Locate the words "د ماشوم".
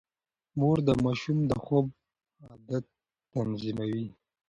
0.87-1.37